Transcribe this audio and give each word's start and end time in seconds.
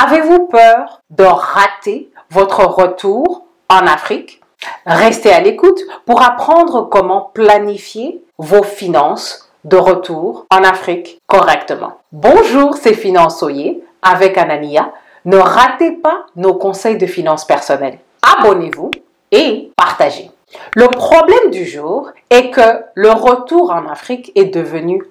Avez-vous 0.00 0.46
peur 0.46 1.00
de 1.10 1.24
rater 1.24 2.08
votre 2.30 2.64
retour 2.64 3.42
en 3.68 3.84
Afrique? 3.84 4.40
Restez 4.86 5.32
à 5.32 5.40
l'écoute 5.40 5.80
pour 6.06 6.22
apprendre 6.22 6.88
comment 6.88 7.32
planifier 7.34 8.22
vos 8.38 8.62
finances 8.62 9.50
de 9.64 9.76
retour 9.76 10.46
en 10.52 10.62
Afrique 10.62 11.20
correctement. 11.26 11.98
Bonjour, 12.12 12.76
c'est 12.76 12.94
Finançoyer 12.94 13.82
avec 14.00 14.38
Anania. 14.38 14.92
Ne 15.24 15.38
ratez 15.38 15.90
pas 15.96 16.26
nos 16.36 16.54
conseils 16.54 16.96
de 16.96 17.06
finances 17.06 17.44
personnelles. 17.44 17.98
Abonnez-vous 18.38 18.92
et 19.32 19.72
partagez. 19.76 20.30
Le 20.76 20.86
problème 20.86 21.50
du 21.50 21.66
jour 21.66 22.12
est 22.30 22.50
que 22.50 22.84
le 22.94 23.10
retour 23.10 23.72
en 23.72 23.88
Afrique 23.88 24.30
est 24.36 24.54
devenu 24.54 25.02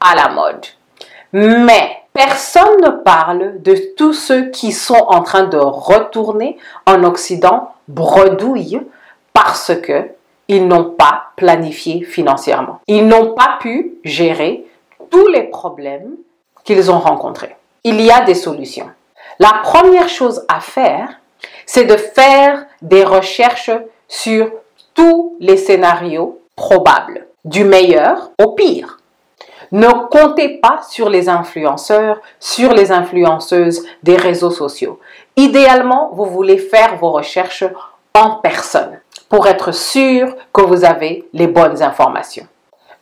à 0.00 0.14
la 0.14 0.28
mode. 0.28 0.66
Mais 1.32 1.93
personne 2.14 2.80
ne 2.80 2.90
parle 2.90 3.60
de 3.60 3.74
tous 3.96 4.14
ceux 4.14 4.50
qui 4.50 4.72
sont 4.72 4.94
en 4.94 5.22
train 5.22 5.44
de 5.44 5.58
retourner 5.58 6.56
en 6.86 7.04
Occident 7.04 7.74
bredouille 7.88 8.80
parce 9.34 9.72
que 9.82 10.10
ils 10.48 10.66
n'ont 10.66 10.90
pas 10.90 11.24
planifié 11.36 12.04
financièrement. 12.04 12.80
Ils 12.86 13.06
n'ont 13.06 13.34
pas 13.34 13.58
pu 13.60 13.94
gérer 14.04 14.64
tous 15.10 15.26
les 15.28 15.44
problèmes 15.44 16.16
qu'ils 16.64 16.90
ont 16.90 16.98
rencontrés. 16.98 17.56
Il 17.82 18.00
y 18.00 18.10
a 18.10 18.20
des 18.20 18.34
solutions. 18.34 18.88
La 19.38 19.60
première 19.62 20.08
chose 20.08 20.44
à 20.48 20.60
faire, 20.60 21.20
c'est 21.66 21.84
de 21.84 21.96
faire 21.96 22.66
des 22.82 23.04
recherches 23.04 23.70
sur 24.06 24.50
tous 24.94 25.36
les 25.40 25.56
scénarios 25.56 26.40
probables, 26.56 27.26
du 27.44 27.64
meilleur 27.64 28.30
au 28.42 28.52
pire. 28.52 28.98
Ne 29.74 29.88
comptez 30.08 30.60
pas 30.60 30.82
sur 30.88 31.08
les 31.08 31.28
influenceurs, 31.28 32.20
sur 32.38 32.72
les 32.72 32.92
influenceuses 32.92 33.84
des 34.04 34.14
réseaux 34.14 34.52
sociaux. 34.52 35.00
Idéalement, 35.34 36.10
vous 36.12 36.26
voulez 36.26 36.58
faire 36.58 36.96
vos 36.98 37.10
recherches 37.10 37.64
en 38.14 38.36
personne 38.36 39.00
pour 39.28 39.48
être 39.48 39.74
sûr 39.74 40.36
que 40.52 40.60
vous 40.60 40.84
avez 40.84 41.28
les 41.32 41.48
bonnes 41.48 41.82
informations. 41.82 42.46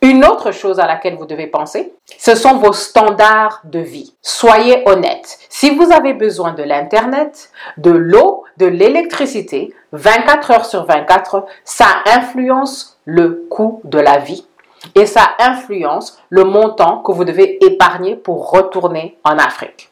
Une 0.01 0.25
autre 0.25 0.49
chose 0.49 0.79
à 0.79 0.87
laquelle 0.87 1.15
vous 1.15 1.27
devez 1.27 1.45
penser, 1.45 1.93
ce 2.17 2.33
sont 2.33 2.57
vos 2.57 2.73
standards 2.73 3.61
de 3.65 3.77
vie. 3.77 4.15
Soyez 4.23 4.81
honnête. 4.87 5.37
Si 5.49 5.75
vous 5.75 5.91
avez 5.93 6.15
besoin 6.15 6.53
de 6.53 6.63
l'Internet, 6.63 7.51
de 7.77 7.91
l'eau, 7.91 8.45
de 8.57 8.65
l'électricité, 8.65 9.75
24 9.91 10.49
heures 10.49 10.65
sur 10.65 10.85
24, 10.85 11.45
ça 11.63 11.85
influence 12.07 12.99
le 13.05 13.45
coût 13.51 13.79
de 13.83 13.99
la 13.99 14.17
vie 14.17 14.47
et 14.95 15.05
ça 15.05 15.31
influence 15.39 16.19
le 16.29 16.43
montant 16.43 16.99
que 16.99 17.11
vous 17.11 17.25
devez 17.25 17.63
épargner 17.65 18.15
pour 18.15 18.51
retourner 18.51 19.17
en 19.23 19.37
Afrique. 19.37 19.89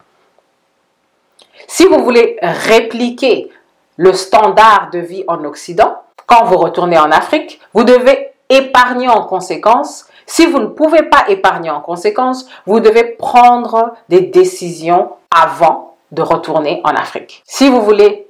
Si 1.68 1.86
vous 1.86 2.04
voulez 2.04 2.38
répliquer 2.42 3.50
le 3.98 4.14
standard 4.14 4.90
de 4.92 5.00
vie 5.00 5.24
en 5.28 5.44
Occident, 5.46 5.98
quand 6.26 6.46
vous 6.46 6.58
retournez 6.58 6.98
en 6.98 7.12
Afrique, 7.12 7.60
vous 7.74 7.84
devez 7.84 8.32
épargner 8.50 9.08
en 9.08 9.24
conséquence. 9.24 10.06
Si 10.26 10.46
vous 10.46 10.60
ne 10.60 10.68
pouvez 10.68 11.04
pas 11.04 11.26
épargner 11.28 11.70
en 11.70 11.82
conséquence, 11.82 12.48
vous 12.66 12.80
devez 12.80 13.04
prendre 13.04 13.94
des 14.10 14.22
décisions 14.22 15.12
avant 15.30 15.96
de 16.12 16.22
retourner 16.22 16.82
en 16.84 16.90
Afrique. 16.90 17.42
Si 17.46 17.70
vous 17.70 17.82
voulez 17.82 18.28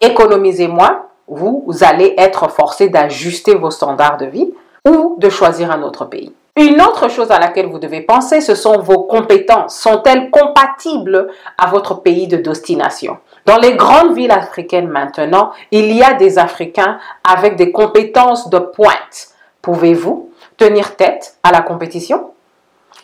économiser 0.00 0.68
moins, 0.68 1.06
vous, 1.28 1.64
allez 1.80 2.14
être 2.18 2.48
forcé 2.50 2.88
d'ajuster 2.88 3.54
vos 3.56 3.70
standards 3.70 4.16
de 4.16 4.26
vie 4.26 4.54
ou 4.86 5.16
de 5.18 5.28
choisir 5.28 5.70
un 5.70 5.82
autre 5.82 6.04
pays. 6.04 6.32
Une 6.56 6.80
autre 6.80 7.10
chose 7.10 7.30
à 7.30 7.38
laquelle 7.38 7.66
vous 7.66 7.78
devez 7.78 8.00
penser, 8.00 8.40
ce 8.40 8.54
sont 8.54 8.78
vos 8.78 9.02
compétences. 9.02 9.76
Sont-elles 9.78 10.30
compatibles 10.30 11.28
à 11.58 11.66
votre 11.66 12.00
pays 12.00 12.28
de 12.28 12.38
destination? 12.38 13.18
Dans 13.44 13.58
les 13.58 13.74
grandes 13.74 14.14
villes 14.14 14.30
africaines 14.30 14.88
maintenant, 14.88 15.50
il 15.70 15.92
y 15.92 16.02
a 16.02 16.14
des 16.14 16.38
Africains 16.38 16.98
avec 17.28 17.56
des 17.56 17.72
compétences 17.72 18.48
de 18.48 18.58
pointe. 18.58 19.28
Pouvez-vous 19.60 20.30
tenir 20.56 20.96
tête 20.96 21.36
à 21.42 21.52
la 21.52 21.60
compétition? 21.60 22.30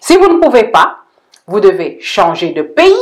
Si 0.00 0.16
vous 0.16 0.28
ne 0.28 0.40
pouvez 0.40 0.64
pas, 0.64 0.96
vous 1.46 1.60
devez 1.60 1.98
changer 2.00 2.52
de 2.52 2.62
pays 2.62 2.92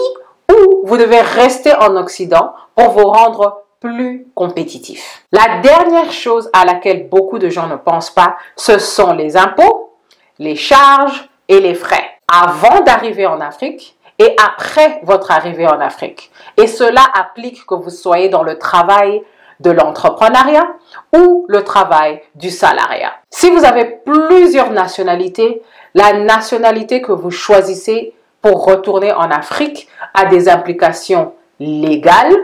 ou 0.51 0.81
vous 0.85 0.97
devez 0.97 1.21
rester 1.21 1.73
en 1.75 1.95
Occident 1.97 2.55
pour 2.75 2.91
vous 2.91 3.07
rendre 3.07 3.63
plus 3.81 4.27
compétitif. 4.35 5.25
La 5.33 5.59
dernière 5.61 6.13
chose 6.13 6.51
à 6.53 6.65
laquelle 6.65 7.09
beaucoup 7.09 7.39
de 7.39 7.49
gens 7.49 7.67
ne 7.67 7.77
pensent 7.77 8.11
pas, 8.11 8.37
ce 8.57 8.79
sont 8.79 9.15
les 9.15 9.37
impôts, 9.37 9.95
les 10.39 10.57
charges 10.57 11.29
et 11.49 11.61
les 11.61 11.75
frais. 11.75 12.05
Avant 12.33 12.81
d'arriver 12.81 13.27
en 13.27 13.41
Afrique, 13.41 13.97
et 14.21 14.37
après 14.37 15.01
votre 15.03 15.31
arrivée 15.31 15.67
en 15.67 15.81
Afrique. 15.81 16.31
Et 16.59 16.67
cela 16.67 17.03
applique 17.15 17.67
que 17.67 17.75
vous 17.75 17.91
soyez 17.91 18.29
dans 18.29 18.43
le 18.43 18.59
travail 18.59 19.23
de 19.61 19.71
l'entrepreneuriat 19.71 20.69
ou 21.17 21.47
le 21.49 21.65
travail 21.65 22.21
du 22.35 22.51
salariat. 22.51 23.13
Si 23.31 23.51
vous 23.51 23.65
avez 23.65 23.87
plusieurs 24.05 24.71
nationalités, 24.71 25.63
la 25.95 26.13
nationalité 26.13 27.01
que 27.01 27.13
vous 27.13 27.31
choisissez 27.31 28.15
pour 28.43 28.65
retourner 28.65 29.13
en 29.13 29.31
Afrique 29.31 29.89
a 30.15 30.27
des 30.27 30.49
implications 30.49 31.33
légales 31.59 32.37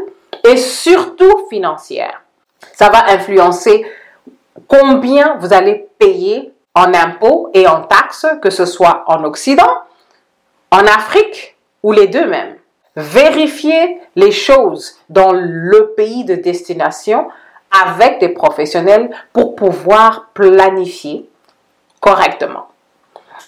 et 0.46 0.56
surtout 0.56 1.46
financières. 1.48 2.22
Ça 2.72 2.88
va 2.88 3.10
influencer 3.10 3.84
combien 4.68 5.36
vous 5.38 5.52
allez 5.52 5.88
payer 5.98 6.52
en 6.74 6.92
impôts 6.92 7.50
et 7.54 7.66
en 7.66 7.82
taxes, 7.82 8.26
que 8.42 8.50
ce 8.50 8.66
soit 8.66 9.04
en 9.06 9.24
Occident, 9.24 9.70
en 10.70 10.80
Afrique 10.80 11.56
ou 11.82 11.92
les 11.92 12.06
deux 12.06 12.26
mêmes. 12.26 12.56
Vérifiez 12.96 14.00
les 14.14 14.30
choses 14.30 14.98
dans 15.08 15.32
le 15.32 15.94
pays 15.96 16.24
de 16.24 16.34
destination 16.34 17.28
avec 17.70 18.20
des 18.20 18.28
professionnels 18.28 19.10
pour 19.32 19.54
pouvoir 19.54 20.28
planifier 20.32 21.28
correctement. 22.00 22.68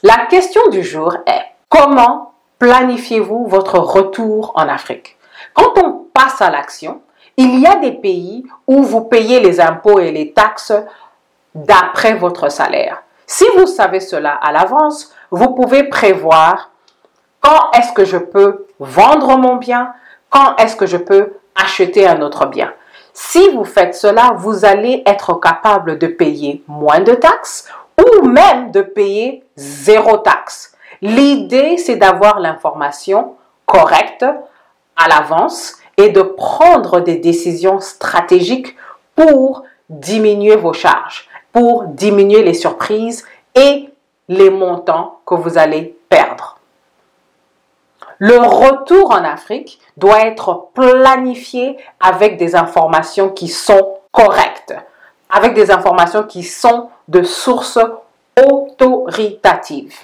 La 0.02 0.26
question 0.26 0.68
du 0.70 0.82
jour 0.82 1.16
est 1.26 1.44
comment 1.68 2.32
planifiez-vous 2.58 3.46
votre 3.46 3.78
retour 3.78 4.52
en 4.54 4.68
Afrique? 4.68 5.17
Quand 5.54 5.78
on 5.78 6.06
passe 6.12 6.40
à 6.40 6.50
l'action, 6.50 7.00
il 7.36 7.60
y 7.60 7.66
a 7.66 7.76
des 7.76 7.92
pays 7.92 8.44
où 8.66 8.82
vous 8.82 9.02
payez 9.02 9.40
les 9.40 9.60
impôts 9.60 10.00
et 10.00 10.10
les 10.10 10.32
taxes 10.32 10.72
d'après 11.54 12.14
votre 12.14 12.50
salaire. 12.50 13.02
Si 13.26 13.44
vous 13.56 13.66
savez 13.66 14.00
cela 14.00 14.32
à 14.34 14.52
l'avance, 14.52 15.12
vous 15.30 15.54
pouvez 15.54 15.84
prévoir 15.84 16.70
quand 17.40 17.70
est-ce 17.76 17.92
que 17.92 18.04
je 18.04 18.16
peux 18.16 18.66
vendre 18.80 19.36
mon 19.36 19.56
bien, 19.56 19.92
quand 20.30 20.56
est-ce 20.56 20.76
que 20.76 20.86
je 20.86 20.96
peux 20.96 21.34
acheter 21.54 22.06
un 22.06 22.22
autre 22.22 22.46
bien. 22.46 22.72
Si 23.12 23.50
vous 23.50 23.64
faites 23.64 23.94
cela, 23.94 24.32
vous 24.36 24.64
allez 24.64 25.02
être 25.06 25.34
capable 25.34 25.98
de 25.98 26.06
payer 26.06 26.62
moins 26.66 27.00
de 27.00 27.14
taxes 27.14 27.68
ou 27.98 28.26
même 28.26 28.70
de 28.70 28.80
payer 28.80 29.44
zéro 29.56 30.18
taxe. 30.18 30.72
L'idée, 31.02 31.76
c'est 31.76 31.96
d'avoir 31.96 32.40
l'information 32.40 33.34
correcte 33.66 34.24
à 34.98 35.08
l'avance 35.08 35.76
et 35.96 36.10
de 36.10 36.22
prendre 36.22 37.00
des 37.00 37.16
décisions 37.16 37.80
stratégiques 37.80 38.76
pour 39.14 39.64
diminuer 39.88 40.56
vos 40.56 40.72
charges, 40.72 41.28
pour 41.52 41.84
diminuer 41.84 42.42
les 42.42 42.54
surprises 42.54 43.24
et 43.54 43.90
les 44.28 44.50
montants 44.50 45.20
que 45.24 45.34
vous 45.34 45.56
allez 45.56 45.96
perdre. 46.08 46.58
Le 48.18 48.38
retour 48.38 49.12
en 49.12 49.24
Afrique 49.24 49.80
doit 49.96 50.26
être 50.26 50.68
planifié 50.74 51.76
avec 52.00 52.36
des 52.36 52.56
informations 52.56 53.30
qui 53.30 53.48
sont 53.48 53.98
correctes, 54.10 54.74
avec 55.30 55.54
des 55.54 55.70
informations 55.70 56.24
qui 56.24 56.42
sont 56.42 56.90
de 57.06 57.22
sources 57.22 57.78
autoritatives. 58.36 59.96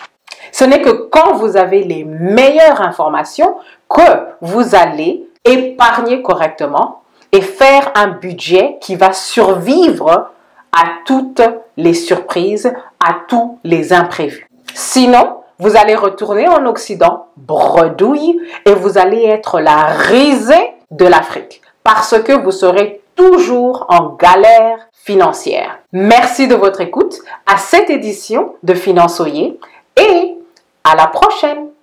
Ce 0.53 0.65
n'est 0.65 0.81
que 0.83 0.91
quand 0.91 1.35
vous 1.35 1.57
avez 1.57 1.83
les 1.85 2.05
meilleures 2.05 2.81
informations 2.81 3.57
que 3.89 4.01
vous 4.41 4.75
allez 4.75 5.29
épargner 5.45 6.23
correctement 6.23 7.03
et 7.33 7.41
faire 7.41 7.91
un 7.95 8.09
budget 8.09 8.79
qui 8.81 8.97
va 8.97 9.13
survivre 9.13 10.31
à 10.73 10.85
toutes 11.05 11.43
les 11.77 11.95
surprises, 11.95 12.73
à 13.05 13.17
tous 13.29 13.59
les 13.65 13.93
imprévus. 13.93 14.49
Sinon, 14.75 15.39
vous 15.59 15.77
allez 15.77 15.95
retourner 15.95 16.49
en 16.49 16.67
Occident, 16.67 17.27
bredouille, 17.37 18.41
et 18.67 18.73
vous 18.73 18.99
allez 18.99 19.25
être 19.25 19.61
la 19.61 19.85
risée 19.85 20.73
de 20.91 21.07
l'Afrique 21.07 21.61
parce 21.85 22.19
que 22.23 22.33
vous 22.33 22.51
serez 22.51 23.03
toujours 23.15 23.87
en 23.91 24.15
galère 24.15 24.89
financière. 24.93 25.79
Merci 25.93 26.49
de 26.49 26.55
votre 26.55 26.81
écoute 26.81 27.19
à 27.47 27.59
cette 27.59 27.91
édition 27.91 28.55
de 28.63 28.75
Finançoyer 28.75 29.61
et 29.97 30.34
à 30.85 30.95
la 30.95 31.07
prochaine. 31.07 31.71